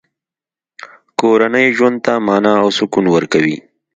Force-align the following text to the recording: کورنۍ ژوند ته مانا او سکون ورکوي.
کورنۍ 1.19 1.67
ژوند 1.77 1.97
ته 2.05 2.13
مانا 2.25 2.53
او 2.63 2.69
سکون 2.77 3.05
ورکوي. 3.09 3.57